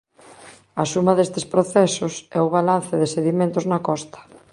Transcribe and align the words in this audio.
A 0.81 0.83
suma 0.93 1.13
destes 1.17 1.45
procesos 1.53 2.13
é 2.37 2.39
o 2.47 2.53
balance 2.57 2.93
de 3.01 3.07
sedimentos 3.15 3.63
na 3.71 3.79
costa. 3.87 4.19